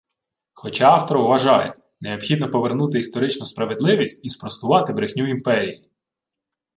Хоча 0.53 0.91
автор 0.91 1.17
вважає: 1.17 1.75
необхідно 2.01 2.49
повернути 2.49 2.99
історичну 2.99 3.45
справедливість 3.45 4.19
і 4.23 4.29
спростувати 4.29 4.93
брехню 4.93 5.27
імперії 5.27 5.89